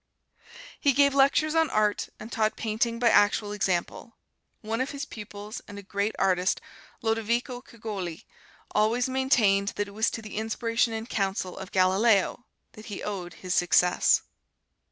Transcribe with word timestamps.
He 0.79 0.93
gave 0.93 1.13
lectures 1.13 1.53
on 1.53 1.69
Art, 1.69 2.09
and 2.19 2.31
taught 2.31 2.55
Painting 2.55 2.97
by 2.97 3.09
actual 3.09 3.51
example. 3.51 4.17
One 4.61 4.81
of 4.81 4.89
his 4.89 5.05
pupils, 5.05 5.61
and 5.67 5.77
a 5.77 5.83
great 5.83 6.15
artist, 6.17 6.59
Lodovico 7.03 7.61
Cigoli, 7.61 8.23
always 8.71 9.07
maintained 9.07 9.73
that 9.75 9.87
it 9.87 9.91
was 9.93 10.09
to 10.09 10.23
the 10.23 10.37
inspiration 10.37 10.91
and 10.91 11.07
counsel 11.07 11.55
of 11.55 11.71
Galileo 11.71 12.45
that 12.71 12.87
he 12.87 13.03
owed 13.03 13.35
his 13.45 13.53
success. 13.53 14.23